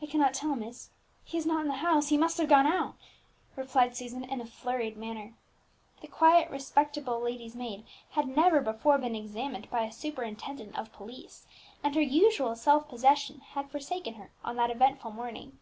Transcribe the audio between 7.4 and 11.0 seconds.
maid had never before been examined by a superintendent of